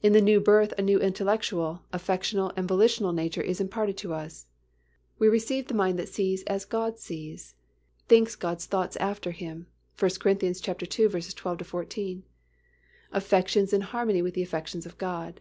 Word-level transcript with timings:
In 0.00 0.12
the 0.12 0.20
new 0.20 0.38
birth 0.38 0.72
a 0.78 0.80
new 0.82 1.00
intellectual, 1.00 1.82
affectional 1.92 2.52
and 2.56 2.68
volitional 2.68 3.12
nature 3.12 3.40
is 3.42 3.60
imparted 3.60 3.96
to 3.96 4.14
us. 4.14 4.46
We 5.18 5.26
receive 5.26 5.66
the 5.66 5.74
mind 5.74 5.98
that 5.98 6.08
sees 6.08 6.44
as 6.44 6.64
God 6.64 7.00
sees, 7.00 7.56
thinks 8.06 8.36
God's 8.36 8.66
thoughts 8.66 8.94
after 8.98 9.32
Him 9.32 9.66
(1 9.98 10.08
Cor. 10.20 10.36
ii. 10.40 11.06
12 11.08 11.66
14); 11.66 12.22
affections 13.10 13.72
in 13.72 13.80
harmony 13.80 14.22
with 14.22 14.34
the 14.34 14.42
affections 14.44 14.86
of 14.86 14.96
God. 14.98 15.40